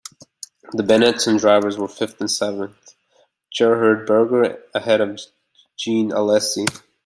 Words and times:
The 0.71 0.81
Benetton 0.81 1.39
drivers 1.39 1.77
were 1.77 1.87
fifth 1.87 2.19
and 2.21 2.31
seventh; 2.31 2.95
Gerhard 3.55 4.07
Berger 4.07 4.63
ahead 4.73 4.99
of 4.99 5.19
Jean 5.77 6.09
Alesi. 6.09 6.65